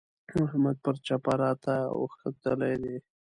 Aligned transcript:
احمد 0.45 0.75
پر 0.83 0.95
چپه 1.05 1.33
راته 1.41 1.75
اوښتلی 1.97 2.73
دی. 2.83 2.95